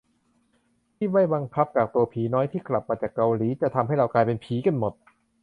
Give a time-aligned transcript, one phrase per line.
[0.95, 4.93] ที่ไม่บังคับกักตัวผีน้อยที่กลับมาจากเกาหลี จะทำให้เรากลายเป็นผีกันหมด